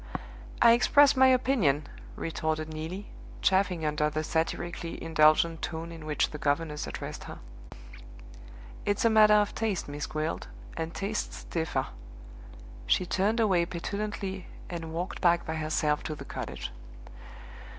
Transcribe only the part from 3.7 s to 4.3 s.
under the